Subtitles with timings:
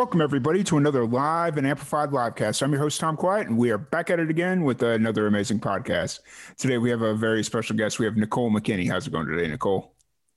[0.00, 2.62] Welcome, everybody, to another live and amplified livecast.
[2.62, 5.60] I'm your host, Tom Quiet, and we are back at it again with another amazing
[5.60, 6.20] podcast.
[6.56, 7.98] Today, we have a very special guest.
[7.98, 8.90] We have Nicole McKinney.
[8.90, 9.92] How's it going today, Nicole?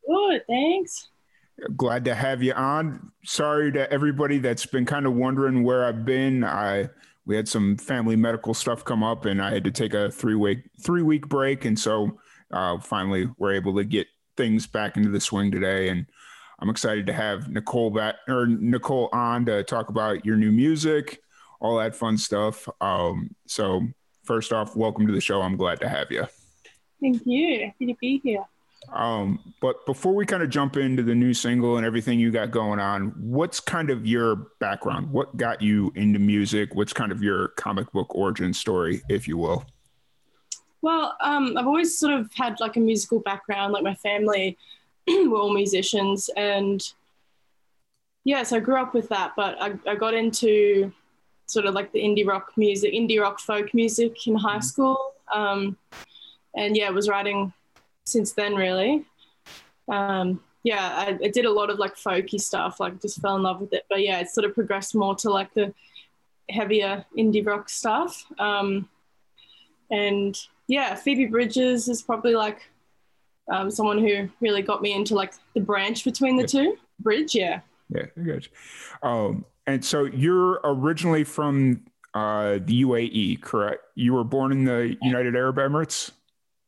[0.06, 1.08] Good, thanks.
[1.78, 3.14] Glad to have you on.
[3.24, 6.44] Sorry to everybody that's been kind of wondering where I've been.
[6.44, 6.90] I
[7.26, 10.36] we had some family medical stuff come up, and I had to take a three
[10.36, 12.20] week three week break, and so
[12.52, 15.88] uh, finally we're able to get things back into the swing today.
[15.88, 16.06] And
[16.64, 21.20] I'm excited to have Nicole back or Nicole on to talk about your new music,
[21.60, 22.70] all that fun stuff.
[22.80, 23.82] Um, so
[24.24, 25.42] first off, welcome to the show.
[25.42, 26.26] I'm glad to have you.
[27.02, 27.66] Thank you.
[27.66, 28.46] Happy to be here.
[28.94, 32.52] Um, but before we kind of jump into the new single and everything you got
[32.52, 35.12] going on, what's kind of your background?
[35.12, 36.76] What got you into music?
[36.76, 39.66] What's kind of your comic book origin story, if you will?
[40.82, 43.74] Well, um, I've always sort of had like a musical background.
[43.74, 44.58] Like my family
[45.30, 46.82] were all musicians, and
[48.24, 49.34] yeah, so I grew up with that.
[49.36, 50.92] But I, I got into
[51.46, 54.98] sort of like the indie rock music, indie rock folk music in high school,
[55.34, 55.78] um,
[56.56, 57.54] and yeah, was writing
[58.06, 59.06] since then really.
[59.90, 63.44] Um, yeah, I, I, did a lot of like folky stuff, like just fell in
[63.44, 63.86] love with it.
[63.90, 65.74] But yeah, it sort of progressed more to like the
[66.50, 68.26] heavier indie rock stuff.
[68.40, 68.88] Um,
[69.92, 72.70] and yeah, Phoebe Bridgers is probably like
[73.52, 76.48] um, someone who really got me into like the branch between the yeah.
[76.48, 77.36] two bridge.
[77.36, 77.62] Yeah.
[77.90, 79.08] Yeah, I got you.
[79.08, 81.84] Um, and so you're originally from
[82.14, 83.84] uh, the UAE, correct?
[83.96, 86.12] You were born in the United Arab Emirates.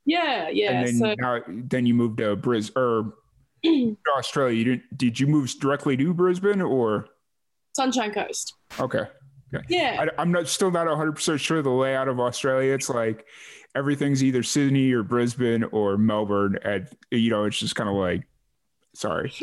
[0.05, 0.71] Yeah, yeah.
[0.71, 3.13] And then, so, now, then you moved to Bris or
[4.17, 4.55] Australia.
[4.55, 4.97] You didn't?
[4.97, 7.07] Did you move directly to Brisbane or
[7.75, 8.53] Sunshine Coast?
[8.79, 9.05] Okay.
[9.53, 9.65] Okay.
[9.69, 10.05] Yeah.
[10.17, 12.73] I, am not still not 100 percent sure the layout of Australia.
[12.73, 13.25] It's like
[13.75, 16.57] everything's either Sydney or Brisbane or Melbourne.
[16.63, 18.25] And you know, it's just kind of like,
[18.93, 19.33] sorry.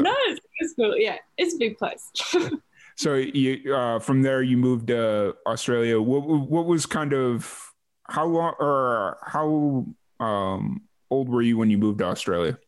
[0.00, 0.14] No,
[0.58, 0.96] it's cool.
[0.96, 2.10] Yeah, it's a big place.
[2.96, 6.00] so you uh, from there you moved to Australia.
[6.00, 7.72] What what was kind of
[8.04, 9.86] how long or how
[10.20, 12.58] um, old were you when you moved to Australia?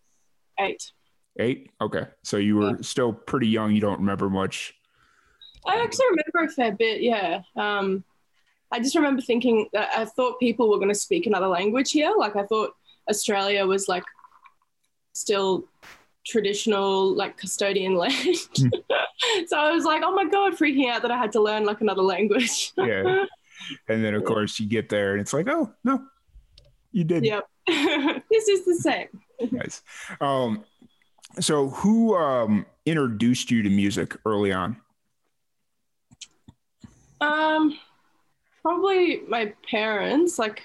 [0.58, 0.92] Eight.
[1.38, 1.70] Eight.
[1.80, 2.76] Okay, so you were yeah.
[2.82, 3.72] still pretty young.
[3.72, 4.74] You don't remember much.
[5.66, 7.02] I actually remember a fair bit.
[7.02, 7.42] Yeah.
[7.56, 8.04] Um,
[8.72, 12.12] I just remember thinking that I thought people were going to speak another language here.
[12.16, 12.72] Like I thought
[13.08, 14.04] Australia was like
[15.12, 15.64] still
[16.26, 18.14] traditional like custodian land.
[18.14, 18.70] Mm.
[19.47, 21.80] so I was like, oh my god, freaking out that I had to learn like
[21.80, 22.72] another language.
[22.76, 23.25] yeah.
[23.88, 26.03] And then of course you get there and it's like, oh no,
[26.92, 27.26] you did.
[27.26, 27.47] Yep.
[27.66, 29.09] this is the same.
[29.53, 29.82] nice.
[30.19, 30.64] Um,
[31.38, 34.78] so who um, introduced you to music early on?
[37.20, 37.78] Um,
[38.62, 40.38] probably my parents.
[40.38, 40.62] Like,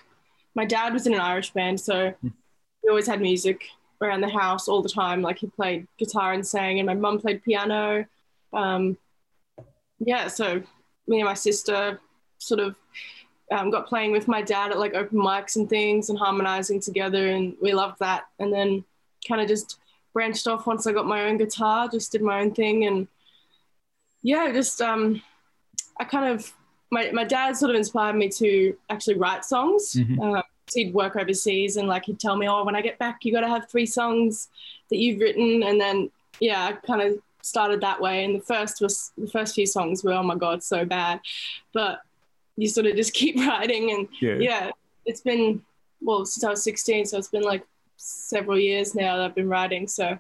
[0.56, 3.66] my dad was in an Irish band, so we always had music
[4.02, 5.22] around the house all the time.
[5.22, 8.06] Like, he played guitar and sang, and my mum played piano.
[8.54, 8.98] Um,
[10.00, 10.62] yeah, so
[11.08, 12.00] me and my sister
[12.38, 12.76] sort of
[13.52, 17.28] um, got playing with my dad at like open mics and things and harmonizing together,
[17.30, 18.26] and we loved that.
[18.40, 18.84] And then
[19.28, 19.80] kind of just
[20.14, 23.08] branched off once I got my own guitar, just did my own thing, and
[24.22, 25.22] yeah, just um,
[26.00, 26.52] I kind of
[26.92, 29.94] my my dad sort of inspired me to actually write songs.
[29.94, 30.22] Mm-hmm.
[30.22, 30.42] Uh,
[30.74, 33.42] he'd work overseas and like he'd tell me, "Oh, when I get back, you got
[33.42, 34.50] to have three songs
[34.90, 38.24] that you've written." And then yeah, I kind of started that way.
[38.24, 41.20] And the first was the first few songs were oh my god, so bad,
[41.74, 42.02] but
[42.58, 44.72] you sort of just keep writing and yeah, yeah
[45.06, 45.62] it's been
[46.02, 47.66] well since I was 16, so it's been like
[47.98, 49.88] several years now that I've been writing.
[49.88, 50.18] So.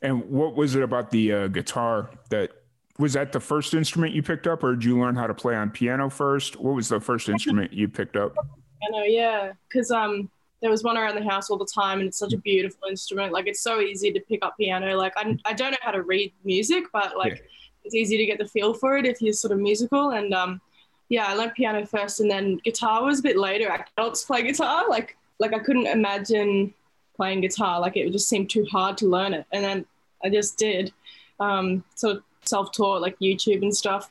[0.00, 2.52] And what was it about the uh, guitar that
[2.98, 5.54] was that the first instrument you picked up, or did you learn how to play
[5.54, 6.56] on piano first?
[6.56, 8.34] What was the first instrument you picked up?
[8.80, 10.30] Piano, yeah, because um,
[10.62, 13.32] there was one around the house all the time, and it's such a beautiful instrument.
[13.32, 14.96] Like it's so easy to pick up piano.
[14.96, 17.42] Like I, I don't know how to read music, but like yeah.
[17.84, 20.10] it's easy to get the feel for it if you're sort of musical.
[20.10, 20.60] And um,
[21.08, 23.68] yeah, I learned piano first, and then guitar was a bit later.
[23.96, 26.72] Adults play guitar, like like I couldn't imagine
[27.14, 27.78] playing guitar.
[27.78, 29.86] Like it just seemed too hard to learn it, and then
[30.24, 30.92] I just did.
[31.38, 34.10] Um, so self-taught like YouTube and stuff.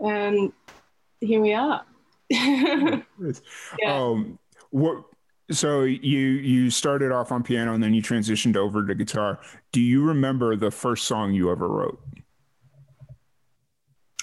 [0.00, 0.52] And
[1.20, 1.84] here we are.
[2.30, 3.02] yeah.
[3.84, 4.38] Um,
[4.70, 5.04] what
[5.50, 9.40] so you you started off on piano and then you transitioned over to guitar.
[9.72, 12.00] Do you remember the first song you ever wrote?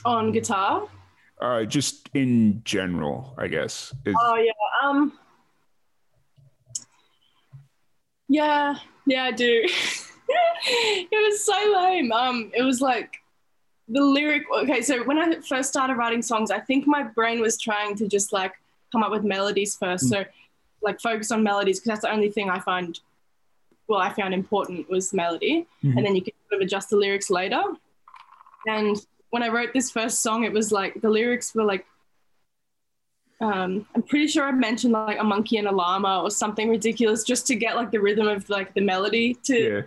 [0.05, 0.87] On guitar?
[1.39, 3.93] Uh, just in general, I guess.
[4.05, 4.89] Is- oh yeah.
[4.89, 5.13] Um.
[8.29, 9.63] Yeah, yeah, I do.
[10.65, 12.11] it was so lame.
[12.11, 13.17] Um, it was like
[13.87, 14.43] the lyric.
[14.63, 18.07] Okay, so when I first started writing songs, I think my brain was trying to
[18.07, 18.53] just like
[18.91, 20.05] come up with melodies first.
[20.05, 20.09] Mm.
[20.09, 20.25] So,
[20.81, 22.99] like, focus on melodies because that's the only thing I find.
[23.87, 25.97] Well, I found important was melody, mm-hmm.
[25.97, 27.61] and then you can sort of adjust the lyrics later.
[28.67, 28.97] And
[29.29, 31.85] when I wrote this first song, it was like the lyrics were like
[33.39, 37.23] um, I'm pretty sure I mentioned like a monkey and a llama or something ridiculous
[37.23, 39.85] just to get like the rhythm of like the melody to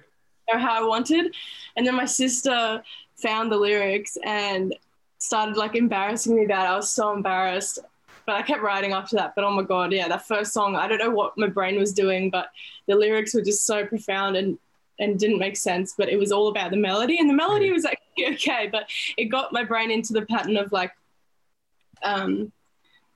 [0.49, 0.55] yeah.
[0.55, 1.35] know how I wanted.
[1.77, 2.83] And then my sister
[3.21, 4.75] found the lyrics and
[5.19, 6.71] started like embarrassing me about it.
[6.71, 7.79] I was so embarrassed.
[8.27, 9.35] But I kept writing after that.
[9.35, 11.93] But oh my god, yeah, that first song, I don't know what my brain was
[11.93, 12.51] doing, but
[12.87, 14.59] the lyrics were just so profound and
[14.99, 15.95] and didn't make sense.
[15.97, 19.27] But it was all about the melody, and the melody was actually okay, but it
[19.27, 20.93] got my brain into the pattern of like
[22.03, 22.53] um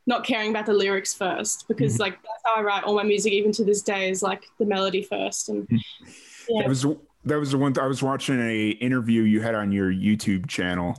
[0.06, 2.02] not caring about the lyrics first because mm-hmm.
[2.02, 4.66] like that's how I write all my music even to this day is like the
[4.66, 6.10] melody first and mm-hmm.
[6.48, 6.68] yeah.
[6.68, 6.84] was
[7.24, 10.96] that was the one I was watching a interview you had on your YouTube channel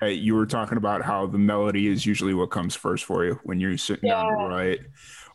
[0.00, 3.40] that you were talking about how the melody is usually what comes first for you
[3.44, 4.22] when you're sitting yeah.
[4.22, 4.80] down to write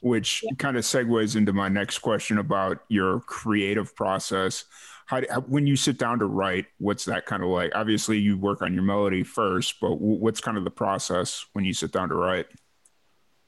[0.01, 0.51] which yeah.
[0.57, 4.65] kind of segues into my next question about your creative process
[5.05, 8.17] how, do, how, when you sit down to write what's that kind of like obviously
[8.17, 11.91] you work on your melody first but what's kind of the process when you sit
[11.91, 12.47] down to write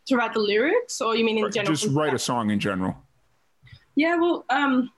[0.07, 1.75] to write the lyrics, or you mean in general?
[1.75, 2.95] Just write a song in general.
[3.95, 4.91] Yeah, well, um,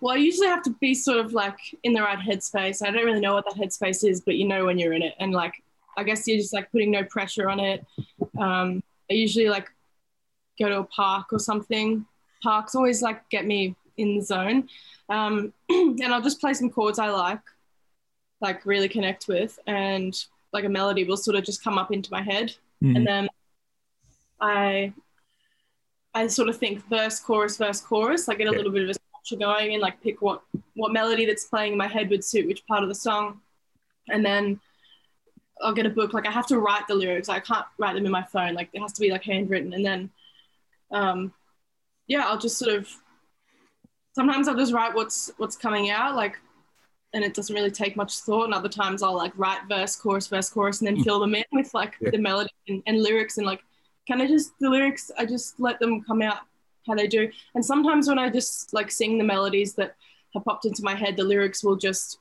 [0.00, 2.86] well, I usually have to be sort of like in the right headspace.
[2.86, 5.14] I don't really know what that headspace is, but you know when you're in it,
[5.18, 5.62] and like
[5.96, 7.84] I guess you're just like putting no pressure on it.
[8.38, 9.68] Um, I usually like
[10.58, 12.06] go to a park or something.
[12.42, 14.68] Parks always like get me in the zone,
[15.08, 17.40] um, and I'll just play some chords I like,
[18.40, 20.14] like really connect with, and
[20.52, 22.96] like a melody will sort of just come up into my head Mm-hmm.
[22.96, 23.28] And then
[24.40, 24.92] I
[26.14, 28.94] I sort of think verse, chorus, verse, chorus, I get a little bit of a
[29.36, 30.42] going and like pick what
[30.74, 33.40] what melody that's playing in my head would suit which part of the song.
[34.08, 34.60] And then
[35.60, 36.12] I'll get a book.
[36.12, 37.28] Like I have to write the lyrics.
[37.28, 38.54] I can't write them in my phone.
[38.54, 39.72] Like it has to be like handwritten.
[39.72, 40.10] And then
[40.90, 41.32] um
[42.06, 42.88] yeah, I'll just sort of
[44.14, 46.14] sometimes I'll just write what's what's coming out.
[46.14, 46.38] Like
[47.14, 48.44] and it doesn't really take much thought.
[48.44, 51.04] And other times I'll like write verse, chorus, verse, chorus, and then mm.
[51.04, 52.10] fill them in with like yeah.
[52.10, 53.38] the melody and, and, lyrics.
[53.38, 53.62] And like,
[54.06, 56.40] kind of just the lyrics, I just let them come out
[56.88, 57.30] how they do.
[57.54, 59.94] And sometimes when I just like sing the melodies that
[60.34, 62.18] have popped into my head, the lyrics will just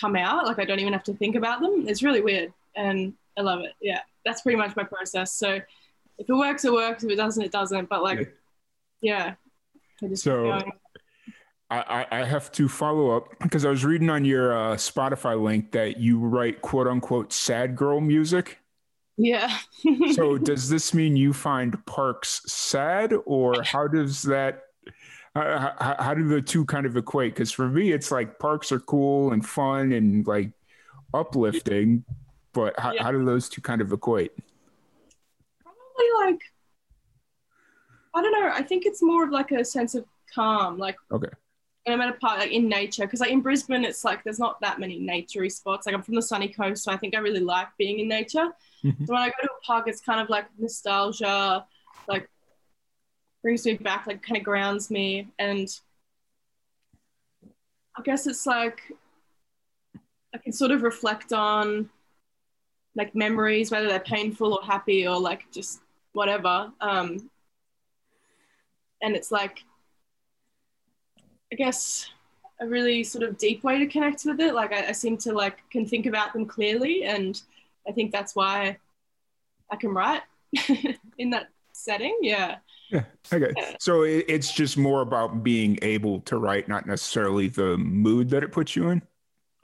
[0.00, 0.46] come out.
[0.46, 1.86] Like I don't even have to think about them.
[1.88, 2.52] It's really weird.
[2.74, 3.72] And I love it.
[3.80, 4.00] Yeah.
[4.24, 5.32] That's pretty much my process.
[5.32, 5.60] So
[6.18, 7.04] if it works, it works.
[7.04, 7.88] If it doesn't, it doesn't.
[7.88, 8.34] But like,
[9.00, 9.34] yeah.
[10.02, 10.60] I just so
[11.68, 15.72] I, I have to follow up because I was reading on your uh, Spotify link
[15.72, 18.58] that you write quote unquote sad girl music.
[19.16, 19.56] Yeah.
[20.12, 24.62] so does this mean you find Parks sad, or how does that?
[25.34, 27.34] Uh, how, how do the two kind of equate?
[27.34, 30.50] Because for me, it's like Parks are cool and fun and like
[31.12, 32.04] uplifting,
[32.52, 33.02] but how, yeah.
[33.02, 34.32] how do those two kind of equate?
[35.62, 36.40] Probably like
[38.14, 38.50] I don't know.
[38.52, 40.78] I think it's more of like a sense of calm.
[40.78, 41.28] Like okay
[41.86, 44.40] and I'm at a park like in nature because like in Brisbane it's like there's
[44.40, 45.86] not that many naturey spots.
[45.86, 48.48] Like I'm from the sunny coast, so I think I really like being in nature.
[48.84, 49.04] Mm-hmm.
[49.04, 51.64] So when I go to a park, it's kind of like nostalgia,
[52.08, 52.28] like
[53.42, 55.68] brings me back, like kind of grounds me, and
[57.96, 58.80] I guess it's like
[60.34, 61.88] I can sort of reflect on
[62.96, 65.80] like memories, whether they're painful or happy or like just
[66.12, 66.72] whatever.
[66.80, 67.30] Um,
[69.02, 69.62] and it's like
[71.52, 72.08] I guess
[72.60, 74.54] a really sort of deep way to connect with it.
[74.54, 77.40] Like I, I, seem to like can think about them clearly, and
[77.86, 78.78] I think that's why
[79.70, 80.22] I can write
[81.18, 82.16] in that setting.
[82.22, 82.56] Yeah.
[82.90, 83.04] Yeah.
[83.32, 83.52] Okay.
[83.56, 83.76] Yeah.
[83.80, 88.42] So it, it's just more about being able to write, not necessarily the mood that
[88.42, 89.02] it puts you in,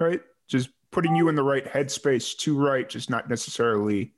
[0.01, 0.21] right?
[0.49, 4.13] Just putting you in the right headspace to write, just not necessarily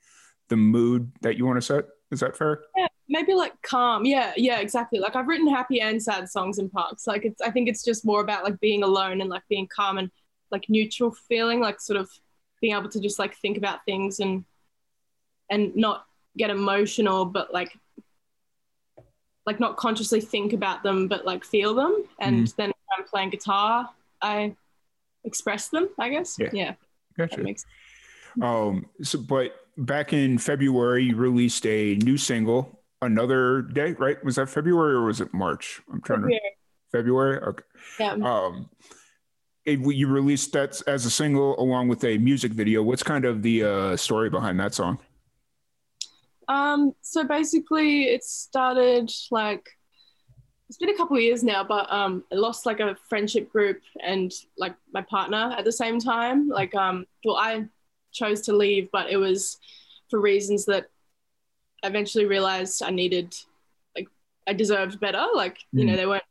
[0.49, 1.87] the mood that you want to set.
[2.11, 2.62] Is that fair?
[2.76, 4.04] Yeah, maybe like calm.
[4.04, 4.99] Yeah, yeah, exactly.
[4.99, 7.06] Like I've written happy and sad songs in parks.
[7.06, 9.99] Like it's I think it's just more about like being alone and like being calm
[9.99, 10.11] and
[10.50, 12.08] like neutral feeling, like sort of
[12.61, 14.44] being able to just like think about things and
[15.50, 16.06] and not
[16.37, 17.76] get emotional, but like
[19.46, 22.04] like not consciously think about them, but like feel them.
[22.18, 22.56] And mm.
[22.56, 23.90] then I'm playing guitar,
[24.23, 24.56] I
[25.25, 25.88] express them.
[25.99, 26.37] I guess.
[26.38, 26.50] Yeah.
[26.52, 26.75] yeah
[27.16, 27.38] gotcha.
[27.38, 27.66] Makes-
[28.42, 28.87] um.
[29.02, 34.23] So, but back in February, you released a new single, Another Day, right?
[34.25, 35.80] Was that February or was it March?
[35.92, 36.40] I'm trying February.
[36.40, 37.38] to February.
[37.40, 37.64] Okay.
[38.00, 38.12] Yeah.
[38.12, 38.70] Um,
[39.64, 42.82] it, you released that as a single along with a music video.
[42.82, 44.99] What's kind of the uh, story behind that song?
[46.49, 49.66] Um, so basically, it started like
[50.68, 54.32] it's been a couple years now, but um, I lost like a friendship group and
[54.58, 56.49] like my partner at the same time.
[56.49, 57.66] Like, um, well, I
[58.12, 59.58] chose to leave, but it was
[60.11, 60.87] for reasons that
[61.86, 63.34] eventually realized I needed,
[63.96, 64.08] like,
[64.46, 65.24] I deserved better.
[65.34, 65.80] Like, mm.
[65.80, 65.96] you know, mm.
[65.96, 66.24] they weren't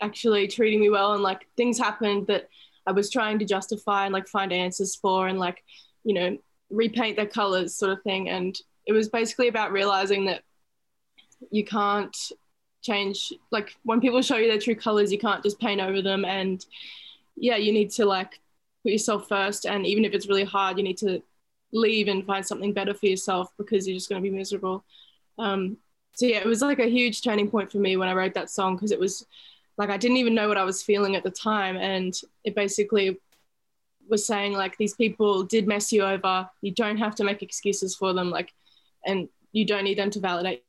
[0.00, 2.48] actually treating me well, and like things happened that
[2.86, 5.62] I was trying to justify and like find answers for, and like,
[6.04, 6.38] you know,
[6.70, 8.28] repaint their colors, sort of thing.
[8.28, 10.42] And it was basically about realizing that
[11.50, 12.16] you can't
[12.82, 16.24] change like when people show you their true colors you can't just paint over them
[16.24, 16.66] and
[17.34, 18.40] yeah you need to like
[18.82, 21.22] put yourself first and even if it's really hard you need to
[21.74, 24.84] leave and find something better for yourself because you're just going to be miserable.
[25.38, 25.76] Um,
[26.14, 28.48] so yeah it was like a huge turning point for me when i wrote that
[28.48, 29.26] song because it was
[29.78, 33.18] like i didn't even know what i was feeling at the time and it basically
[34.08, 36.48] was saying like these people did mess you over.
[36.60, 38.52] You don't have to make excuses for them like
[39.04, 40.64] and you don't need them to validate.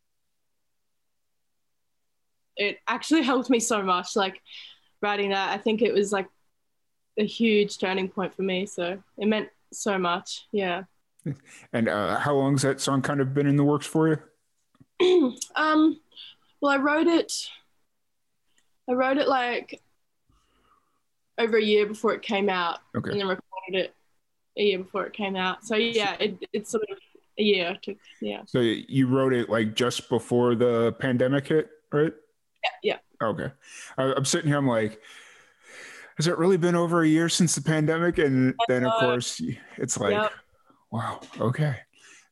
[2.57, 4.41] It actually helped me so much like
[5.01, 5.51] writing that.
[5.51, 6.27] I think it was like
[7.17, 10.83] a huge turning point for me so it meant so much yeah
[11.73, 14.07] and uh, how long has that song kind of been in the works for
[14.99, 15.99] you um
[16.61, 17.31] well i wrote it
[18.89, 19.81] i wrote it like
[21.37, 23.11] over a year before it came out okay.
[23.11, 23.95] and then recorded it
[24.57, 26.97] a year before it came out so yeah it, it's sort of
[27.37, 32.13] a year to yeah so you wrote it like just before the pandemic hit right
[32.83, 32.97] yeah.
[33.21, 33.27] yeah.
[33.27, 33.51] Okay.
[33.97, 34.57] I, am sitting here.
[34.57, 34.99] I'm like,
[36.17, 38.17] has it really been over a year since the pandemic?
[38.17, 39.41] And then, of course,
[39.77, 40.31] it's like, yep.
[40.95, 41.19] Wow.
[41.39, 41.75] Okay.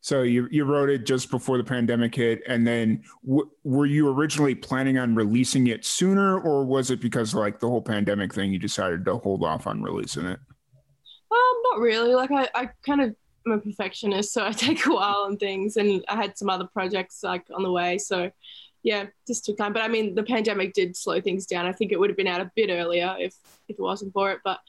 [0.02, 4.10] So you you wrote it just before the pandemic hit, and then w- were you
[4.10, 8.52] originally planning on releasing it sooner, or was it because like the whole pandemic thing,
[8.52, 10.40] you decided to hold off on releasing it?
[11.32, 12.14] Um, not really.
[12.14, 13.16] Like I, I kind of
[13.46, 16.68] am a perfectionist, so I take a while on things, and I had some other
[16.74, 18.30] projects like on the way, so
[18.84, 19.72] yeah, just took time.
[19.72, 21.66] But I mean, the pandemic did slow things down.
[21.66, 23.34] I think it would have been out a bit earlier if
[23.70, 24.40] if it wasn't for it.
[24.44, 24.60] But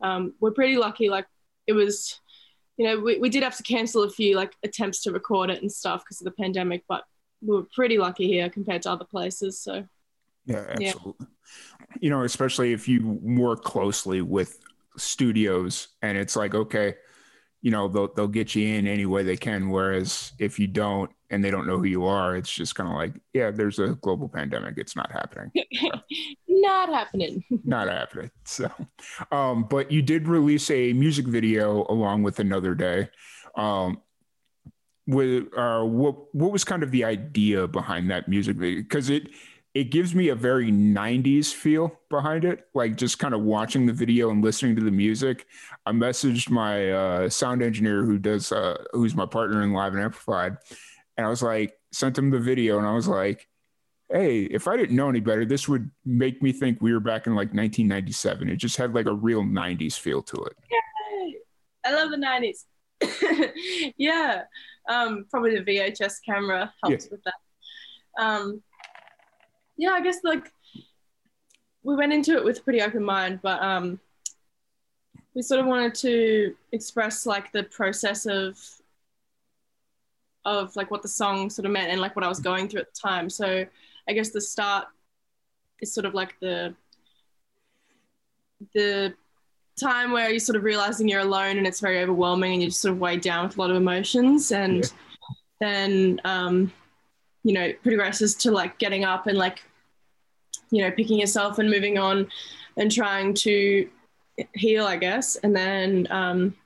[0.00, 1.08] um, we're pretty lucky.
[1.08, 1.26] Like
[1.66, 2.20] it was,
[2.80, 5.60] you know, we, we did have to cancel a few like attempts to record it
[5.60, 6.82] and stuff because of the pandemic.
[6.88, 7.04] But
[7.42, 9.60] we were pretty lucky here compared to other places.
[9.60, 9.84] So
[10.46, 11.14] yeah, absolutely.
[11.20, 11.26] Yeah.
[12.00, 14.58] You know, especially if you work closely with
[14.96, 16.94] studios and it's like okay
[17.62, 21.10] you know they'll they'll get you in any way they can whereas if you don't
[21.30, 23.90] and they don't know who you are it's just kind of like yeah there's a
[24.00, 25.50] global pandemic it's not happening
[26.50, 27.44] not happening.
[27.64, 28.30] Not happening.
[28.44, 28.70] So
[29.30, 33.08] um but you did release a music video along with another day.
[33.56, 34.02] Um
[35.06, 38.82] with uh what what was kind of the idea behind that music video?
[38.82, 39.28] Because it
[39.72, 43.92] it gives me a very 90s feel behind it like just kind of watching the
[43.92, 45.46] video and listening to the music.
[45.86, 50.02] I messaged my uh, sound engineer who does uh, who's my partner in live and
[50.02, 50.56] amplified
[51.20, 53.46] and i was like sent him the video and i was like
[54.10, 57.26] hey if i didn't know any better this would make me think we were back
[57.26, 61.36] in like 1997 it just had like a real 90s feel to it Yay.
[61.84, 62.64] i love the 90s
[63.96, 64.42] yeah
[64.88, 67.10] um, probably the vhs camera helps yeah.
[67.10, 67.34] with that
[68.18, 68.62] um,
[69.76, 70.52] yeah, I guess like
[71.82, 73.98] we went into it with a pretty open mind, but um,
[75.34, 78.58] we sort of wanted to express like the process of
[80.44, 82.80] of like what the song sort of meant and like what I was going through
[82.80, 83.28] at the time.
[83.30, 83.64] So
[84.08, 84.86] I guess the start
[85.80, 86.74] is sort of like the
[88.74, 89.14] the
[89.80, 92.82] time where you're sort of realizing you're alone and it's very overwhelming and you're just
[92.82, 94.90] sort of weighed down with a lot of emotions and yeah.
[95.60, 96.70] then um,
[97.42, 99.62] you know progresses to like getting up and like
[100.70, 102.28] you know, picking yourself and moving on
[102.76, 103.88] and trying to
[104.54, 105.36] heal, I guess.
[105.36, 106.56] And then, um,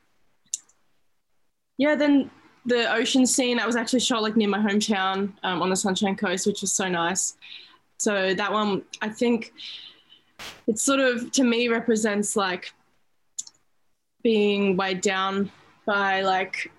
[1.79, 2.31] yeah, then
[2.67, 6.17] the ocean scene that was actually shot like near my hometown um, on the Sunshine
[6.17, 7.37] Coast, which was so nice.
[7.99, 9.53] So that one, I think,
[10.67, 12.73] it sort of to me represents like
[14.23, 15.51] being weighed down
[15.87, 16.73] by like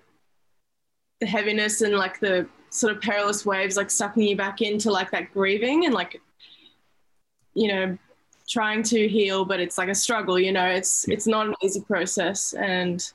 [1.20, 5.10] the heaviness and like the sort of perilous waves like sucking you back into like
[5.10, 6.20] that grieving and like
[7.56, 7.98] you know,
[8.48, 11.80] trying to heal, but it's like a struggle, you know, it's it's not an easy
[11.80, 13.12] process and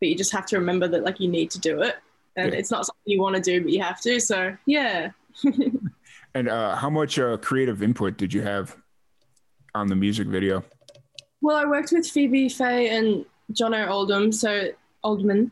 [0.00, 1.96] but you just have to remember that like you need to do it.
[2.36, 2.58] And yeah.
[2.58, 4.20] it's not something you want to do, but you have to.
[4.20, 5.10] So yeah.
[6.34, 8.76] and uh, how much uh, creative input did you have
[9.74, 10.64] on the music video?
[11.40, 13.86] Well, I worked with Phoebe Fay and John O.
[13.88, 14.68] Oldham, so
[15.04, 15.50] Oldman,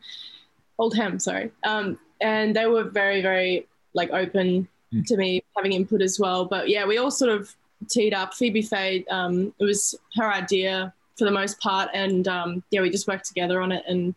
[0.77, 1.51] Oldham, sorry.
[1.63, 5.05] Um, and they were very, very like open mm.
[5.05, 6.45] to me having input as well.
[6.45, 7.53] But yeah, we all sort of
[7.89, 8.33] teed up.
[8.33, 12.89] Phoebe Fay, um, it was her idea for the most part, and um, yeah, we
[12.89, 14.15] just worked together on it, and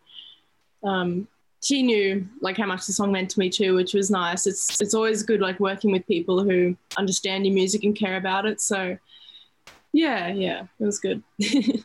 [0.85, 1.29] um,
[1.63, 4.47] she knew like how much the song meant to me too, which was nice.
[4.47, 8.47] It's it's always good like working with people who understand your music and care about
[8.47, 8.61] it.
[8.61, 8.99] So
[9.93, 11.23] yeah, yeah, it was good.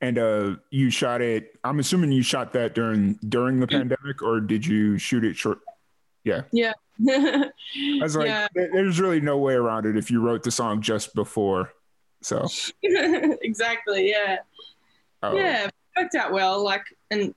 [0.00, 4.40] and uh you shot it i'm assuming you shot that during during the pandemic or
[4.40, 5.58] did you shoot it short
[6.24, 6.72] yeah yeah
[7.08, 7.50] i
[8.00, 8.46] was like yeah.
[8.54, 11.72] there's really no way around it if you wrote the song just before
[12.22, 12.46] so
[12.82, 14.38] exactly yeah
[15.22, 15.34] oh.
[15.36, 17.34] yeah worked out well like and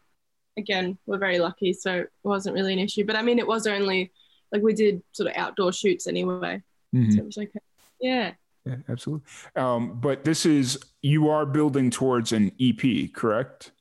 [0.57, 3.05] again, we're very lucky, so it wasn't really an issue.
[3.05, 4.11] But I mean, it was only
[4.51, 6.61] like we did sort of outdoor shoots anyway,
[6.93, 7.11] mm-hmm.
[7.11, 7.59] so it was okay.
[8.01, 8.31] Yeah.
[8.65, 9.25] Yeah, absolutely.
[9.55, 13.71] Um, but this is you are building towards an EP, correct?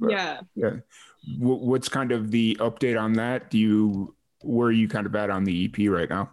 [0.00, 0.40] Yeah.
[0.54, 0.76] Yeah.
[1.38, 3.50] What's kind of the update on that?
[3.50, 6.30] Do you where are you kind of at on the EP right now?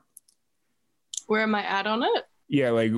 [1.28, 2.26] Where am I at on it?
[2.52, 2.92] Yeah like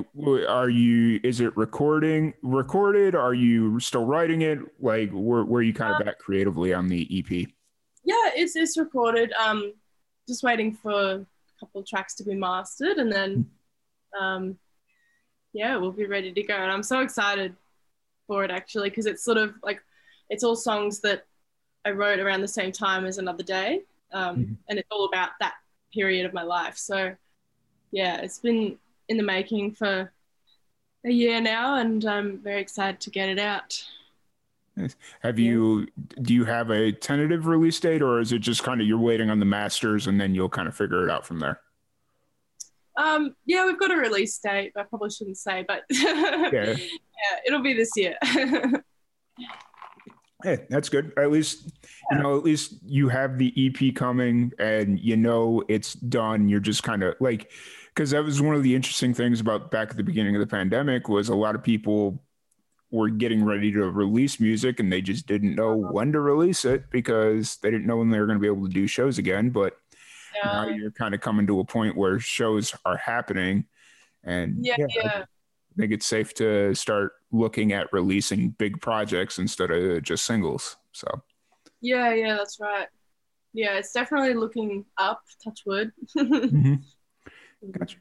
[0.48, 3.14] are you is it recording recorded?
[3.14, 4.58] Are you still writing it?
[4.80, 7.30] Like where, where are you kind of um, at creatively on the ep
[8.04, 9.32] yeah it's it's recorded.
[9.34, 9.72] Um
[10.28, 11.26] just waiting for a
[11.60, 13.48] couple tracks to be mastered and then
[14.18, 14.58] um
[15.52, 16.54] yeah we'll be ready to go.
[16.54, 17.54] And i'm so excited
[18.26, 19.80] for it actually because it's sort of like
[20.30, 21.26] it's all songs that
[21.84, 23.82] i wrote around the same time as another day
[24.12, 24.52] um, mm-hmm.
[24.68, 25.54] and it's all about that
[25.92, 26.76] period of my life.
[26.76, 27.14] So
[27.92, 30.12] yeah it's been in the making for
[31.04, 33.82] a year now, and I'm very excited to get it out.
[35.22, 35.86] Have you
[36.22, 39.30] do you have a tentative release date, or is it just kind of you're waiting
[39.30, 41.60] on the masters and then you'll kind of figure it out from there?
[42.96, 44.72] Um, yeah, we've got a release date.
[44.74, 46.50] But I probably shouldn't say, but yeah.
[46.52, 46.76] yeah,
[47.46, 48.16] it'll be this year.
[50.42, 51.12] hey, that's good.
[51.16, 51.70] At least
[52.10, 56.48] you know, at least you have the EP coming, and you know it's done.
[56.48, 57.52] You're just kind of like
[57.94, 60.46] because that was one of the interesting things about back at the beginning of the
[60.46, 62.20] pandemic was a lot of people
[62.90, 65.92] were getting ready to release music and they just didn't know uh-huh.
[65.92, 68.66] when to release it because they didn't know when they were going to be able
[68.66, 69.76] to do shows again but
[70.36, 70.52] yeah.
[70.52, 73.64] now you're kind of coming to a point where shows are happening
[74.22, 75.18] and yeah, yeah, yeah.
[75.18, 80.76] I think it's safe to start looking at releasing big projects instead of just singles
[80.92, 81.08] so
[81.80, 82.86] yeah yeah that's right
[83.52, 86.74] yeah it's definitely looking up touch wood mm-hmm.
[87.70, 87.96] Gotcha.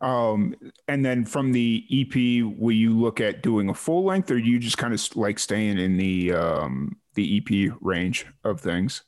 [0.00, 0.54] Um,
[0.88, 2.14] and then from the EP,
[2.58, 5.78] will you look at doing a full length, or you just kind of like staying
[5.78, 9.02] in the um, the EP range of things?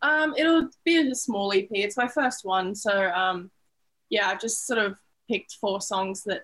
[0.00, 1.68] Um, it'll be a small EP.
[1.70, 3.50] It's my first one, so um,
[4.10, 4.98] yeah, I've just sort of
[5.30, 6.42] picked four songs that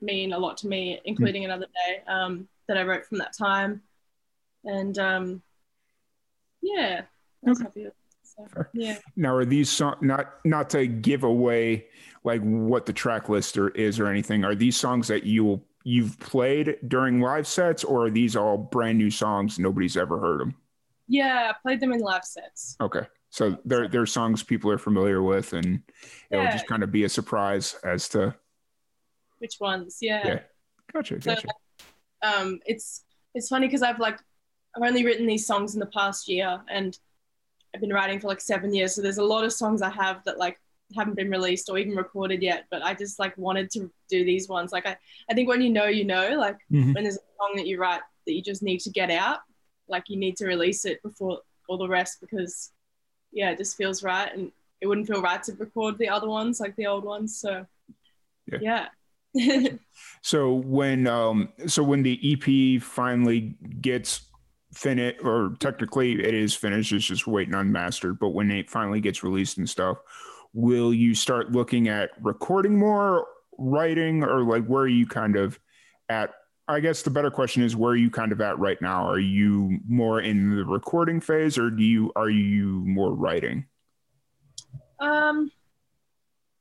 [0.00, 1.46] mean a lot to me, including mm.
[1.46, 3.80] another day um, that I wrote from that time,
[4.64, 5.42] and um,
[6.60, 7.02] yeah,
[7.48, 7.90] okay.
[8.38, 8.98] Happy with so, yeah.
[9.16, 11.86] Now, are these songs not not to give away
[12.24, 14.44] like what the track list or is or anything?
[14.44, 18.98] Are these songs that you you've played during live sets, or are these all brand
[18.98, 20.54] new songs nobody's ever heard them?
[21.06, 22.76] Yeah, I played them in live sets.
[22.80, 25.82] Okay, so they're they're songs people are familiar with, and
[26.30, 28.34] it'll just kind of be a surprise as to
[29.38, 29.98] which ones.
[30.00, 30.26] Yeah.
[30.26, 30.38] Yeah.
[30.92, 31.18] Gotcha.
[31.18, 31.48] Gotcha.
[31.48, 31.86] So,
[32.22, 34.18] um, it's it's funny because I've like
[34.74, 36.98] I've only written these songs in the past year, and
[37.74, 38.94] I've been writing for like seven years.
[38.94, 40.60] So there's a lot of songs I have that like
[40.94, 44.48] haven't been released or even recorded yet, but I just like wanted to do these
[44.48, 44.72] ones.
[44.72, 44.96] Like I,
[45.30, 46.92] I think when you know, you know, like mm-hmm.
[46.92, 49.40] when there's a song that you write that you just need to get out,
[49.88, 52.70] like you need to release it before all the rest because
[53.32, 54.32] yeah, it just feels right.
[54.32, 57.40] And it wouldn't feel right to record the other ones, like the old ones.
[57.40, 57.66] So
[58.46, 58.88] yeah.
[59.34, 59.68] yeah.
[60.22, 64.22] so when um so when the EP finally gets
[64.74, 66.92] finished, or technically it is finished.
[66.92, 68.18] It's just waiting on mastered.
[68.18, 69.98] But when it finally gets released and stuff,
[70.52, 73.26] will you start looking at recording more,
[73.58, 75.58] writing, or like where are you kind of
[76.08, 76.30] at?
[76.66, 79.06] I guess the better question is where are you kind of at right now?
[79.06, 83.66] Are you more in the recording phase, or do you are you more writing?
[84.98, 85.50] Um,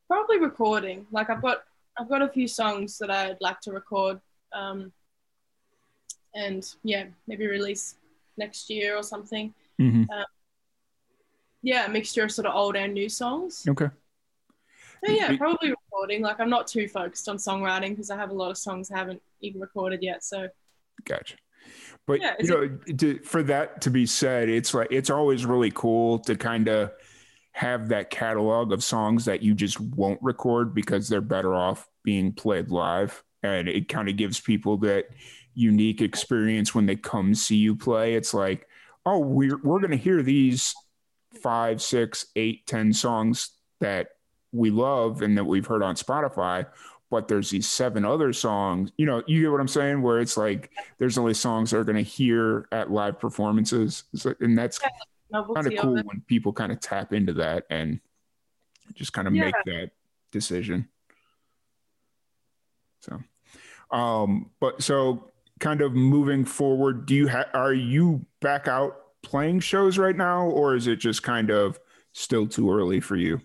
[0.07, 1.07] probably recording.
[1.11, 1.63] Like I've got
[1.97, 4.19] I've got a few songs that I'd like to record.
[4.51, 4.91] Um,
[6.35, 7.95] and yeah, maybe release
[8.37, 9.53] next year or something.
[9.79, 10.09] Mm-hmm.
[10.11, 10.25] Um,
[11.61, 13.65] yeah, a mixture of sort of old and new songs.
[13.67, 13.89] Okay.
[15.05, 16.21] So yeah, probably recording.
[16.21, 18.97] Like I'm not too focused on songwriting because I have a lot of songs I
[18.97, 20.23] haven't even recorded yet.
[20.23, 20.47] So.
[21.05, 21.35] Gotcha.
[22.05, 25.71] But yeah, you know, to, for that to be said, it's like it's always really
[25.71, 26.91] cool to kind of
[27.51, 32.33] have that catalog of songs that you just won't record because they're better off being
[32.33, 35.05] played live, and it kind of gives people that
[35.53, 38.15] unique experience when they come see you play.
[38.15, 38.67] It's like,
[39.05, 40.73] oh, we're we're gonna hear these
[41.41, 44.09] five, six, eight, ten songs that
[44.51, 46.65] we love and that we've heard on Spotify,
[47.09, 48.91] but there's these seven other songs.
[48.97, 50.01] You know, you get what I'm saying?
[50.01, 54.57] Where it's like there's only songs they're going to hear at live performances, so, and
[54.57, 54.79] that's
[55.31, 57.99] kind of cool when people kind of tap into that and
[58.93, 59.45] just kind of yeah.
[59.45, 59.91] make that
[60.31, 60.87] decision.
[63.01, 63.21] So,
[63.91, 65.32] um, but so
[65.63, 70.45] kind of moving forward, do you have are you back out playing shows right now,
[70.45, 71.79] or is it just kind of
[72.11, 73.39] still too early for you?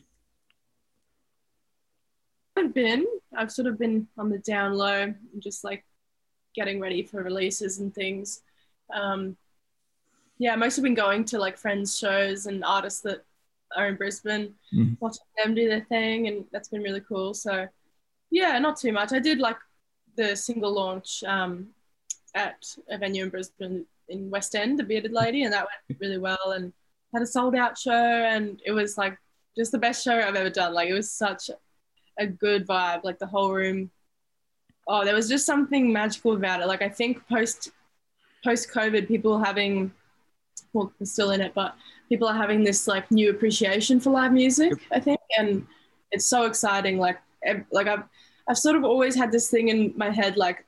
[2.57, 3.07] I've been.
[3.37, 5.85] I've sort of been on the down low, and just like
[6.57, 8.43] getting ready for releases and things.
[8.93, 9.37] Um,
[10.39, 13.25] yeah, I've mostly been going to like friends' shows and artists that
[13.77, 14.97] are in Brisbane, mm.
[14.99, 17.33] watching them do their thing, and that's been really cool.
[17.33, 17.69] So,
[18.33, 19.13] yeah, not too much.
[19.13, 19.59] I did like
[20.17, 21.69] the single launch um,
[22.35, 26.19] at a venue in Brisbane in West End, the Bearded Lady, and that went really
[26.19, 26.53] well.
[26.55, 26.73] And
[27.13, 29.17] had a sold out show, and it was like
[29.57, 30.75] just the best show I've ever done.
[30.75, 31.51] Like it was such
[32.19, 33.05] a good vibe.
[33.05, 33.91] Like the whole room.
[34.87, 36.67] Oh, there was just something magical about it.
[36.67, 37.71] Like I think post
[38.45, 39.93] post COVID, people having
[40.73, 41.75] well, we're still in it, but
[42.09, 44.73] people are having this like new appreciation for live music.
[44.93, 45.67] I think, and
[46.13, 46.99] it's so exciting.
[46.99, 47.19] Like
[47.71, 48.05] like I've
[48.49, 50.65] I've sort of always had this thing in my head, like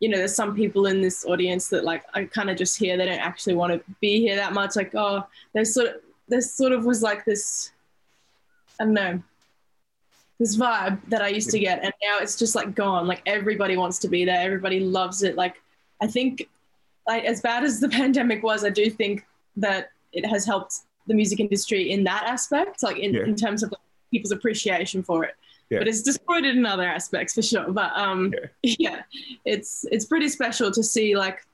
[0.00, 2.96] you know, there's some people in this audience that like I kind of just hear
[2.96, 4.76] they don't actually want to be here that much.
[4.76, 5.94] Like, oh, there's sort of
[6.28, 7.72] this sort of was like this,
[8.80, 9.22] I don't know,
[10.38, 13.06] this vibe that I used to get, and now it's just like gone.
[13.06, 15.36] Like everybody wants to be there, everybody loves it.
[15.36, 15.60] Like
[16.00, 16.48] I think,
[17.06, 21.14] like as bad as the pandemic was, I do think that it has helped the
[21.14, 23.24] music industry in that aspect, like in, yeah.
[23.24, 23.80] in terms of like,
[24.10, 25.34] people's appreciation for it.
[25.70, 25.78] Yeah.
[25.78, 27.70] But it's disappointed in other aspects for sure.
[27.70, 28.74] But um, yeah.
[28.78, 29.02] yeah,
[29.44, 31.46] it's it's pretty special to see like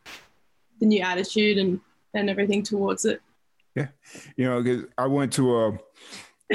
[0.81, 1.81] the new attitude and
[2.15, 3.21] and everything towards it.
[3.75, 3.89] Yeah,
[4.37, 5.79] you know, I went to a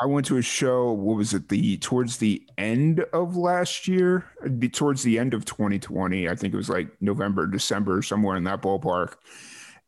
[0.00, 0.92] I went to a show.
[0.92, 1.48] What was it?
[1.48, 4.24] The towards the end of last year,
[4.72, 6.28] towards the end of 2020.
[6.28, 9.16] I think it was like November, December, somewhere in that ballpark.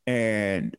[0.07, 0.77] And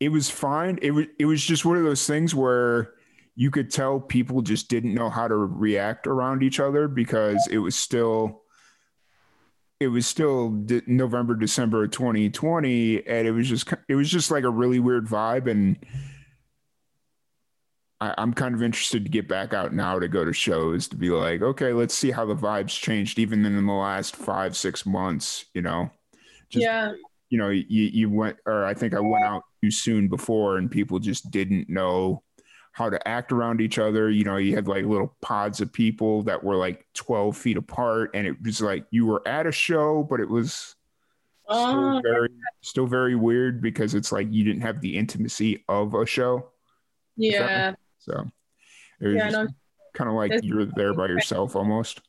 [0.00, 0.78] it was fine.
[0.82, 2.94] It was it was just one of those things where
[3.34, 7.58] you could tell people just didn't know how to react around each other because it
[7.58, 8.42] was still
[9.80, 14.30] it was still de- November, December of 2020, and it was just it was just
[14.30, 15.78] like a really weird vibe and
[18.00, 20.96] I, am kind of interested to get back out now to go to shows to
[20.96, 24.86] be like, okay, let's see how the vibes changed even in the last five, six
[24.86, 25.90] months, you know?
[26.48, 26.92] Just, yeah.
[27.28, 30.70] You know, you, you went, or I think I went out too soon before and
[30.70, 32.22] people just didn't know
[32.72, 34.10] how to act around each other.
[34.10, 38.10] You know, you had like little pods of people that were like 12 feet apart
[38.14, 40.76] and it was like you were at a show, but it was
[41.48, 42.00] still oh.
[42.02, 42.30] very,
[42.62, 46.48] still very weird because it's like you didn't have the intimacy of a show.
[47.16, 47.74] Yeah.
[47.98, 48.24] So
[49.00, 49.48] it was yeah, no,
[49.94, 52.00] kind of like you're there by yourself almost.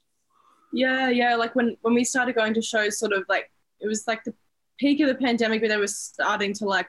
[0.74, 1.36] Yeah, yeah.
[1.36, 4.34] Like when when we started going to shows, sort of like it was like the
[4.80, 6.88] peak of the pandemic, but they were starting to like,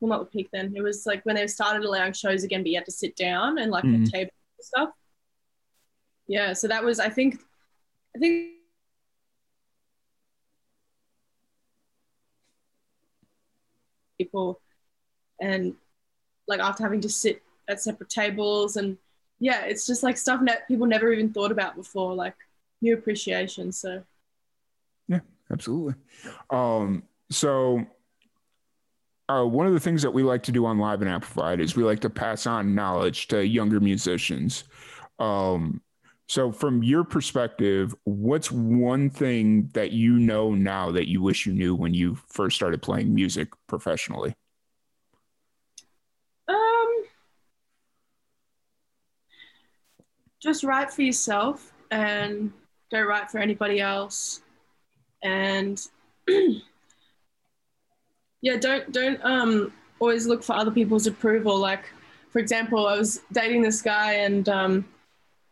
[0.00, 0.72] well, not the peak then.
[0.76, 3.58] It was like when they started allowing shows again, but you had to sit down
[3.58, 3.94] and like mm.
[3.94, 4.04] Mm-hmm.
[4.04, 4.30] table
[4.60, 4.90] stuff.
[6.26, 7.40] Yeah, so that was I think,
[8.14, 8.58] I think
[14.18, 14.60] people
[15.40, 15.74] and
[16.48, 18.98] like after having to sit at separate tables and
[19.38, 22.34] yeah it's just like stuff that people never even thought about before like
[22.82, 24.02] new appreciation so
[25.06, 25.20] yeah
[25.52, 25.94] absolutely
[26.50, 27.84] um so
[29.28, 31.76] uh, one of the things that we like to do on live and amplified is
[31.76, 34.64] we like to pass on knowledge to younger musicians
[35.18, 35.80] um
[36.26, 41.52] so from your perspective what's one thing that you know now that you wish you
[41.52, 44.34] knew when you first started playing music professionally
[46.48, 47.04] Um,
[50.40, 52.52] just write for yourself and
[52.90, 54.40] don't write for anybody else.
[55.22, 55.80] And
[58.40, 61.58] yeah, don't don't um always look for other people's approval.
[61.58, 61.84] Like
[62.30, 64.84] for example, I was dating this guy and um,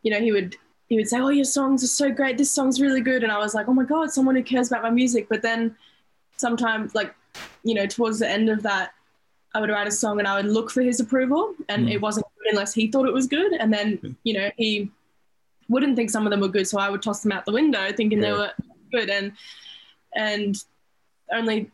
[0.03, 0.57] you know, he would
[0.89, 3.23] he would say, Oh, your songs are so great, this song's really good.
[3.23, 5.29] And I was like, Oh my God, someone who cares about my music.
[5.29, 5.77] But then
[6.37, 7.15] sometimes like,
[7.65, 8.93] you know, towards the end of that,
[9.55, 11.93] I would write a song and I would look for his approval and mm.
[11.93, 13.53] it wasn't good unless he thought it was good.
[13.55, 14.91] And then, you know, he
[15.69, 16.69] wouldn't think some of them were good.
[16.69, 18.31] So I would toss them out the window thinking yeah.
[18.31, 18.53] they were
[18.93, 19.11] good.
[19.11, 19.33] And,
[20.15, 20.57] and
[21.33, 21.71] only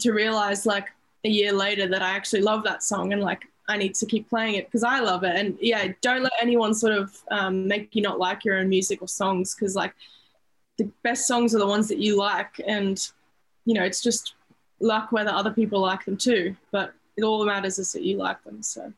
[0.00, 0.88] to realize like
[1.24, 4.28] a year later that I actually love that song and like I need to keep
[4.28, 5.34] playing it because I love it.
[5.34, 9.02] And yeah, don't let anyone sort of um, make you not like your own music
[9.02, 9.92] or songs because like
[10.78, 12.60] the best songs are the ones that you like.
[12.66, 13.04] And,
[13.64, 14.34] you know, it's just
[14.78, 16.56] luck whether other people like them too.
[16.70, 18.62] But it all that matters is that you like them.
[18.62, 18.92] So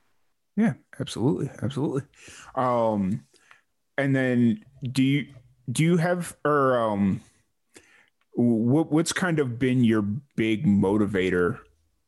[0.57, 2.03] yeah, absolutely, absolutely.
[2.55, 3.25] Um,
[3.97, 5.29] and then do you
[5.71, 7.21] do you have or um
[8.38, 10.03] what what's kind of been your
[10.37, 11.59] big motivator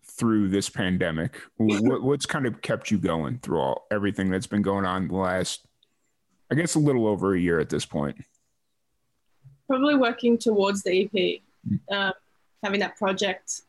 [0.05, 1.41] through this pandemic?
[1.57, 5.17] what, what's kind of kept you going through all everything that's been going on the
[5.17, 5.67] last,
[6.51, 8.17] I guess, a little over a year at this point?
[9.67, 11.81] Probably working towards the EP, mm.
[11.91, 12.13] um,
[12.63, 13.63] having that project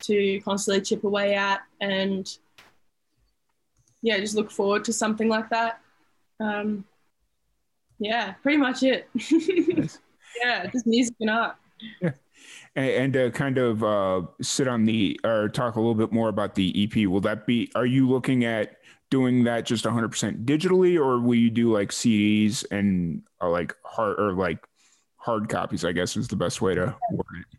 [0.00, 2.36] to constantly chip away at, and
[4.02, 5.80] yeah, just look forward to something like that.
[6.40, 6.84] Um,
[8.00, 9.08] yeah, pretty much it.
[10.42, 11.56] yeah, just music and art.
[12.00, 12.12] Yeah.
[12.76, 16.54] And, and kind of uh, sit on the or talk a little bit more about
[16.54, 17.08] the EP.
[17.08, 17.70] Will that be?
[17.74, 18.76] Are you looking at
[19.10, 24.18] doing that just 100% digitally, or will you do like CDs and uh, like hard
[24.18, 24.64] or like
[25.16, 25.84] hard copies?
[25.84, 27.58] I guess is the best way to word it.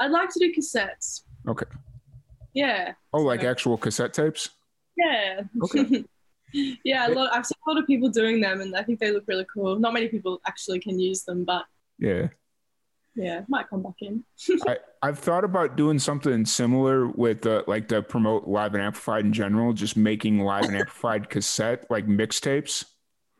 [0.00, 1.22] I'd like to do cassettes.
[1.46, 1.66] Okay.
[2.54, 2.92] Yeah.
[3.12, 4.50] Oh, like actual cassette tapes?
[4.96, 5.42] Yeah.
[5.62, 6.04] Okay.
[6.84, 9.12] yeah, a lot, I've seen a lot of people doing them, and I think they
[9.12, 9.78] look really cool.
[9.78, 11.64] Not many people actually can use them, but
[11.98, 12.28] yeah,
[13.18, 14.24] yeah, might come back in.
[14.66, 19.24] I, I've thought about doing something similar with the like to promote live and amplified
[19.24, 22.84] in general, just making live and amplified cassette like mixtapes.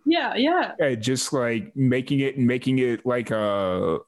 [0.04, 0.72] Yeah, yeah.
[0.80, 0.94] yeah.
[0.96, 3.98] Just like making it and making it like a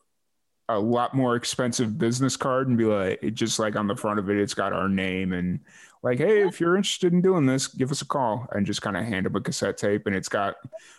[0.68, 4.20] a lot more expensive business card and be like it just like on the front
[4.20, 5.58] of it it's got our name and
[6.04, 8.96] like hey if you're interested in doing this give us a call and just kind
[8.96, 10.54] of hand them a cassette tape and it's got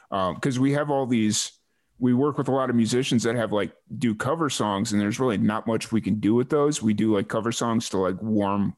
[0.09, 1.53] because um, we have all these
[2.01, 5.19] we work with a lot of musicians that have like do cover songs and there's
[5.19, 6.81] really not much we can do with those.
[6.81, 8.75] We do like cover songs to like warm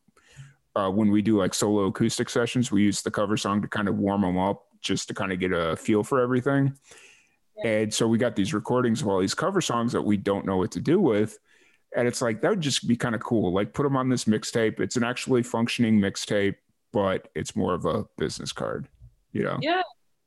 [0.75, 3.87] uh, when we do like solo acoustic sessions we use the cover song to kind
[3.87, 6.73] of warm them up just to kind of get a feel for everything.
[7.63, 7.71] Yeah.
[7.71, 10.57] and so we got these recordings of all these cover songs that we don't know
[10.57, 11.39] what to do with
[11.95, 13.53] and it's like that would just be kind of cool.
[13.53, 14.81] Like put them on this mixtape.
[14.81, 16.55] It's an actually functioning mixtape
[16.91, 18.89] but it's more of a business card
[19.31, 19.57] you know?
[19.61, 19.81] Yeah.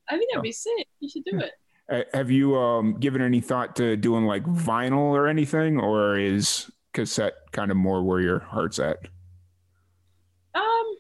[0.09, 0.89] I think that'd be sick.
[1.01, 1.53] You should do it
[1.89, 7.35] have you um, given any thought to doing like vinyl or anything, or is cassette
[7.53, 8.99] kind of more where your heart's at?
[10.55, 10.97] Um,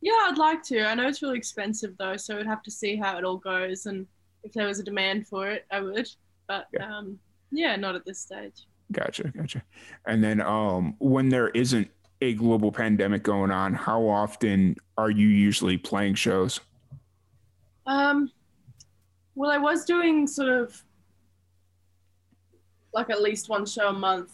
[0.00, 0.84] yeah, I'd like to.
[0.84, 3.86] I know it's really expensive though, so we'd have to see how it all goes,
[3.86, 4.06] and
[4.42, 6.08] if there was a demand for it, I would.
[6.48, 7.18] But yeah, um,
[7.50, 8.66] yeah not at this stage.
[8.92, 9.62] Gotcha, gotcha.
[10.06, 11.88] And then, um, when there isn't
[12.20, 16.60] a global pandemic going on, how often are you usually playing shows?
[17.86, 18.30] Um,
[19.34, 20.82] well, I was doing sort of
[22.92, 24.32] like at least one show a month,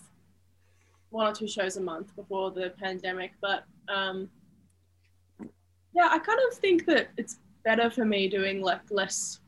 [1.08, 3.32] one or two shows a month before the pandemic.
[3.40, 4.28] But um,
[5.94, 9.40] yeah, I kind of think that it's better for me doing like less,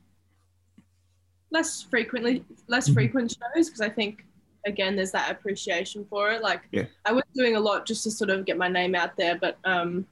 [1.51, 2.95] less frequently, less mm-hmm.
[2.95, 4.25] frequent shows because I think
[4.65, 6.43] again there's that appreciation for it.
[6.43, 6.85] Like yeah.
[7.05, 9.59] I was doing a lot just to sort of get my name out there, but
[9.65, 10.07] um,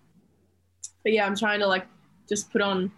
[1.02, 1.86] but yeah, I'm trying to like
[2.28, 2.92] just put on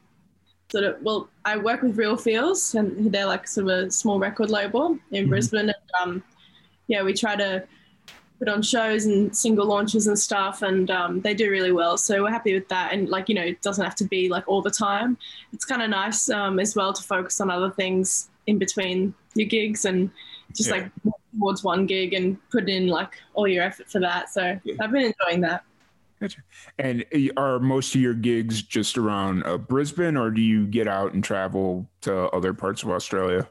[0.73, 4.19] sort of well i work with real feels and they're like sort of a small
[4.19, 5.29] record label in mm-hmm.
[5.29, 6.23] brisbane and um,
[6.87, 7.63] yeah we try to
[8.39, 12.23] put on shows and single launches and stuff and um, they do really well so
[12.23, 14.63] we're happy with that and like you know it doesn't have to be like all
[14.63, 15.19] the time
[15.53, 19.47] it's kind of nice um, as well to focus on other things in between your
[19.47, 20.11] gigs and
[20.57, 20.77] just yeah.
[20.77, 20.91] like
[21.39, 24.75] towards one gig and put in like all your effort for that so yeah.
[24.81, 25.65] i've been enjoying that
[26.23, 26.45] Gotcha.
[26.79, 30.87] And uh, are most of your gigs just around uh, Brisbane, or do you get
[30.87, 33.49] out and travel to other parts of Australia?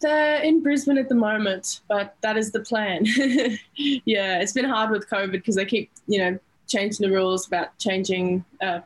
[0.00, 3.06] They're in Brisbane at the moment, but that is the plan.
[3.76, 7.78] yeah, it's been hard with COVID because they keep, you know, changing the rules about
[7.78, 8.80] changing, uh,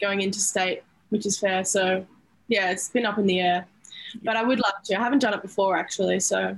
[0.00, 1.64] going interstate, which is fair.
[1.64, 2.06] So,
[2.46, 3.66] yeah, it's been up in the air.
[4.24, 4.98] But I would love to.
[4.98, 6.56] I haven't done it before actually, so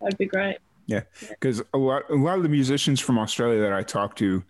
[0.00, 0.56] that'd be great.
[0.88, 4.42] Yeah, because a lot a lot of the musicians from Australia that I talk to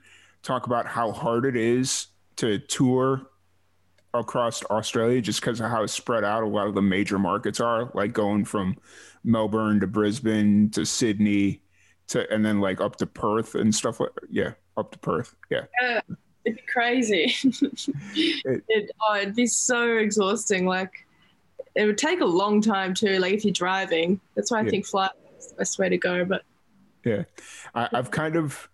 [0.44, 3.26] talk about how hard it is to tour
[4.14, 7.90] across Australia just because of how spread out a lot of the major markets are,
[7.92, 8.76] like going from
[9.24, 11.60] Melbourne to Brisbane to Sydney
[12.06, 15.34] to and then like up to Perth and stuff like yeah, up to Perth.
[15.50, 15.64] Yeah.
[15.82, 16.00] yeah
[16.44, 17.34] it'd be crazy.
[18.14, 20.66] it, it, oh, it'd be so exhausting.
[20.66, 20.92] Like
[21.74, 24.20] it would take a long time too, like if you're driving.
[24.36, 24.70] That's why I yeah.
[24.70, 25.10] think flight
[25.56, 26.24] best way to go.
[26.24, 26.42] But
[27.04, 27.24] yeah,
[27.74, 28.68] I, have kind of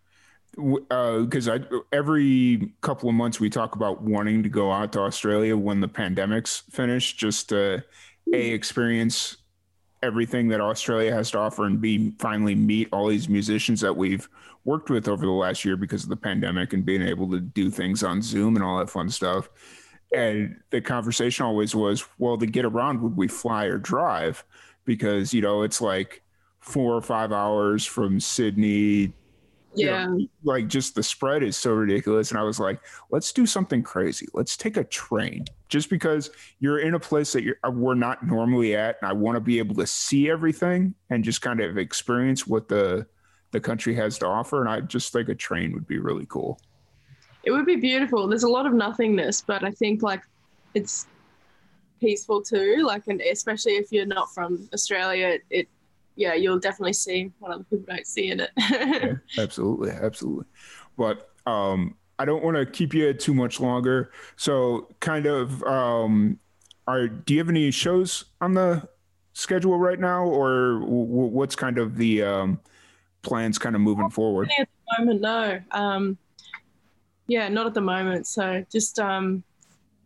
[0.90, 4.92] uh, because uh, I every couple of months we talk about wanting to go out
[4.92, 7.84] to Australia when the pandemic's finished, just to
[8.32, 9.36] a experience
[10.02, 14.28] everything that Australia has to offer and b finally meet all these musicians that we've
[14.64, 17.70] worked with over the last year because of the pandemic and being able to do
[17.70, 19.48] things on Zoom and all that fun stuff.
[20.14, 24.44] And the conversation always was, well, to get around, would we fly or drive?
[24.84, 26.22] Because you know, it's like
[26.64, 29.12] four or five hours from Sydney
[29.76, 30.06] Yeah.
[30.06, 32.30] know, like just the spread is so ridiculous.
[32.30, 34.26] And I was like, let's do something crazy.
[34.32, 38.26] Let's take a train just because you're in a place that you're, uh, we're not
[38.26, 38.96] normally at.
[39.02, 42.68] And I want to be able to see everything and just kind of experience what
[42.68, 43.06] the,
[43.50, 44.60] the country has to offer.
[44.60, 46.58] And I just think a train would be really cool.
[47.42, 48.26] It would be beautiful.
[48.26, 50.22] There's a lot of nothingness, but I think like
[50.72, 51.06] it's
[52.00, 52.84] peaceful too.
[52.86, 55.68] Like, and especially if you're not from Australia, it, it
[56.16, 58.50] yeah, you'll definitely see what other people don't see in it.
[58.56, 60.46] yeah, absolutely, absolutely.
[60.96, 64.10] But um, I don't want to keep you too much longer.
[64.36, 66.38] So, kind of, um,
[66.86, 68.88] are do you have any shows on the
[69.32, 72.60] schedule right now, or w- what's kind of the um,
[73.22, 74.50] plans, kind of moving forward?
[74.58, 75.60] At the moment, no.
[75.72, 76.18] Um,
[77.26, 78.26] yeah, not at the moment.
[78.26, 79.42] So just um,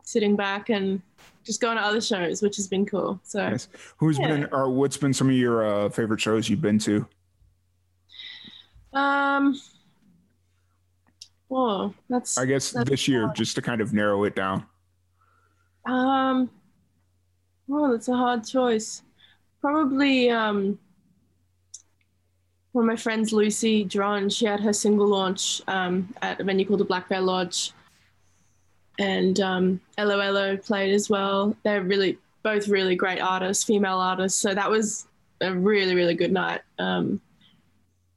[0.02, 1.02] sitting back and
[1.48, 3.18] just going to other shows, which has been cool.
[3.24, 3.68] So, nice.
[3.96, 4.28] who's yeah.
[4.28, 7.06] been or what's been some of your uh, favorite shows you've been to?
[8.92, 9.58] Um,
[11.48, 14.66] well, that's I guess that's this year, just to kind of narrow it down.
[15.86, 16.50] Um,
[17.66, 19.02] well, that's a hard choice.
[19.62, 20.78] Probably um,
[22.72, 26.66] one of my friends, Lucy Dron, she had her single launch um, at a venue
[26.66, 27.72] called the Black Bear Lodge
[28.98, 31.56] and um, LOLO played as well.
[31.62, 34.40] They're really both really great artists, female artists.
[34.40, 35.06] So that was
[35.40, 36.60] a really really good night.
[36.78, 37.20] Um,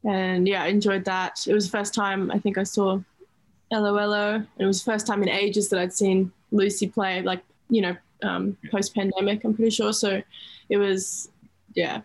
[0.03, 1.45] and yeah, I enjoyed that.
[1.47, 2.99] It was the first time I think I saw
[3.71, 4.45] LOLO.
[4.57, 7.95] It was the first time in ages that I'd seen Lucy play, like you know,
[8.23, 9.43] um, post pandemic.
[9.43, 9.93] I'm pretty sure.
[9.93, 10.21] So
[10.69, 11.29] it was
[11.73, 12.01] yeah,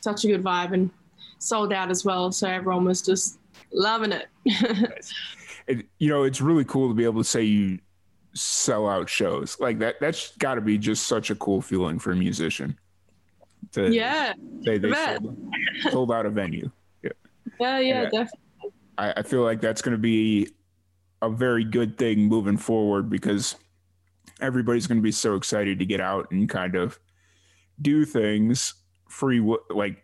[0.00, 0.90] such a good vibe and
[1.38, 2.32] sold out as well.
[2.32, 3.38] So everyone was just
[3.72, 4.26] loving it.
[5.66, 7.78] it you know, it's really cool to be able to say you
[8.36, 9.58] sell out shows.
[9.58, 12.78] Like that that's got to be just such a cool feeling for a musician
[13.72, 15.54] to yeah say they sold,
[15.90, 16.70] sold, out a venue.
[17.02, 17.10] Yeah.
[17.60, 18.40] Yeah, yeah uh, definitely.
[18.98, 20.48] I, I feel like that's going to be
[21.22, 23.56] a very good thing moving forward because
[24.40, 26.98] everybody's going to be so excited to get out and kind of
[27.80, 28.74] do things
[29.08, 30.02] free like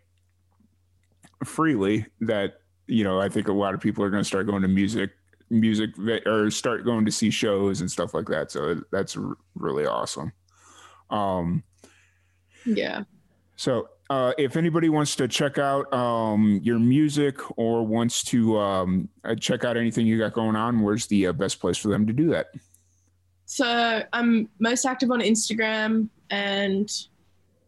[1.43, 4.61] freely that you know i think a lot of people are going to start going
[4.61, 5.11] to music
[5.59, 5.91] music
[6.25, 8.51] or start going to see shows and stuff like that.
[8.51, 9.17] So that's
[9.55, 10.31] really awesome.
[11.09, 11.63] Um,
[12.65, 13.03] yeah.
[13.55, 19.09] So uh, if anybody wants to check out um, your music or wants to um,
[19.23, 22.05] uh, check out anything you got going on, where's the uh, best place for them
[22.07, 22.47] to do that?
[23.45, 26.89] So I'm most active on Instagram and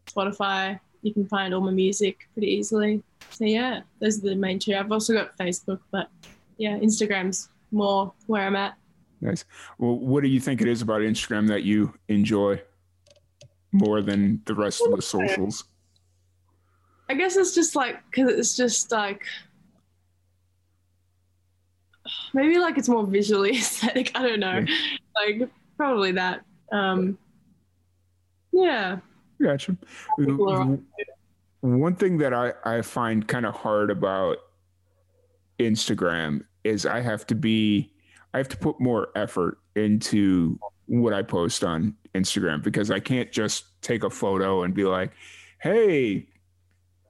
[0.07, 0.79] Spotify.
[1.01, 3.03] You can find all my music pretty easily.
[3.29, 4.75] So yeah, those are the main two.
[4.75, 6.09] I've also got Facebook, but
[6.57, 8.75] yeah, Instagram's more where I'm at.
[9.21, 9.45] Nice.
[9.77, 12.61] Well, what do you think it is about Instagram that you enjoy
[13.71, 15.65] more than the rest of the socials?
[17.09, 19.23] I guess it's just like because it's just like
[22.33, 24.11] maybe like it's more visually aesthetic.
[24.15, 24.59] I don't know.
[24.59, 24.75] Yeah.
[25.15, 26.41] Like probably that.
[26.71, 27.17] Um,
[28.51, 28.99] yeah.
[29.41, 29.77] Gotcha.
[31.61, 34.37] One thing that I, I find kind of hard about
[35.59, 37.93] Instagram is I have to be
[38.33, 43.31] I have to put more effort into what I post on Instagram because I can't
[43.31, 45.11] just take a photo and be like,
[45.61, 46.27] "Hey,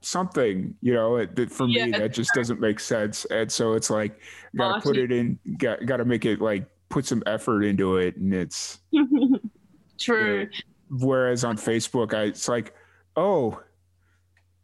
[0.02, 3.24] something," you know, it, for yeah, me that just doesn't make sense.
[3.26, 4.20] And so it's like
[4.54, 7.96] got to put it in got got to make it like put some effort into
[7.96, 8.78] it and it's
[9.98, 10.38] true.
[10.38, 12.74] You know, whereas on Facebook I it's like,
[13.16, 13.60] "Oh,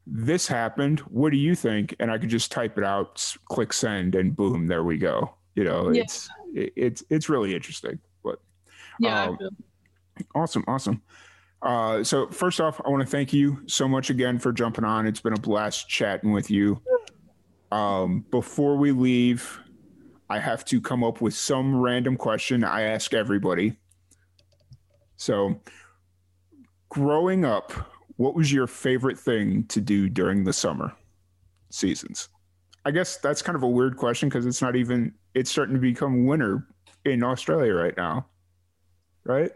[0.07, 1.01] this happened.
[1.01, 1.95] What do you think?
[2.01, 5.35] And I could just type it out, click send, and boom, there we go.
[5.55, 6.03] You know, yeah.
[6.03, 7.99] it's it, it's it's really interesting.
[8.23, 8.41] But
[8.99, 9.39] yeah, um,
[10.35, 11.03] awesome, awesome.
[11.63, 15.07] Uh, so first off, I want to thank you so much again for jumping on.
[15.07, 16.81] It's been a blast chatting with you.
[17.71, 19.61] Um, before we leave,
[20.29, 23.77] I have to come up with some random question I ask everybody.
[25.17, 25.61] So,
[26.89, 27.92] growing up,
[28.23, 30.93] what was your favorite thing to do during the summer
[31.71, 32.29] seasons?
[32.85, 35.81] I guess that's kind of a weird question because it's not even it's starting to
[35.81, 36.69] become winter
[37.05, 38.27] in Australia right now.
[39.25, 39.51] Right?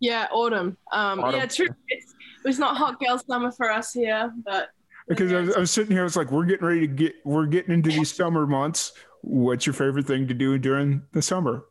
[0.00, 0.76] Yeah, autumn.
[0.92, 1.40] Um autumn.
[1.40, 1.68] yeah, true.
[1.88, 2.14] It's,
[2.44, 4.68] it's not hot girl summer for us here, but
[5.08, 7.14] because I was, I was, sitting here, I was like, we're getting ready to get,
[7.24, 8.92] we're getting into these summer months.
[9.22, 11.64] What's your favorite thing to do during the summer?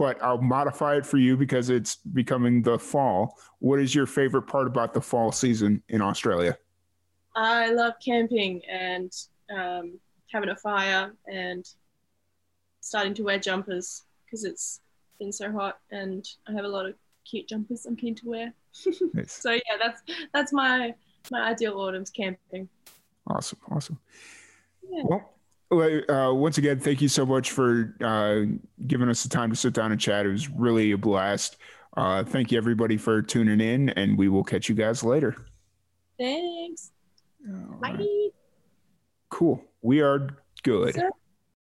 [0.00, 3.38] But I'll modify it for you because it's becoming the fall.
[3.58, 6.56] What is your favorite part about the fall season in Australia?
[7.36, 9.12] I love camping and
[9.54, 9.98] um,
[10.32, 11.68] having a fire and
[12.80, 14.80] starting to wear jumpers because it's
[15.18, 16.94] been so hot and I have a lot of
[17.26, 18.54] cute jumpers I'm keen to wear.
[19.12, 19.34] nice.
[19.34, 20.00] So yeah, that's
[20.32, 20.94] that's my
[21.30, 22.70] my ideal autumn's camping.
[23.26, 24.00] Awesome, awesome.
[24.90, 25.02] Yeah.
[25.04, 25.30] Well,
[25.72, 28.42] uh, once again, thank you so much for uh,
[28.86, 30.26] giving us the time to sit down and chat.
[30.26, 31.56] It was really a blast.
[31.96, 35.36] Uh, thank you, everybody, for tuning in, and we will catch you guys later.
[36.18, 36.92] Thanks.
[37.80, 38.28] Bye.
[39.28, 39.62] Cool.
[39.82, 40.28] We are
[40.62, 40.94] good.
[40.94, 41.10] Sir?